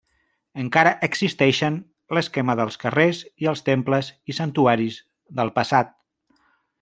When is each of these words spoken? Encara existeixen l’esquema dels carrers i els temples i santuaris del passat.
Encara 0.61 0.93
existeixen 1.07 1.77
l’esquema 2.19 2.55
dels 2.61 2.79
carrers 2.85 3.21
i 3.45 3.51
els 3.53 3.63
temples 3.71 4.11
i 4.33 4.39
santuaris 4.39 5.01
del 5.41 5.57
passat. 5.61 5.97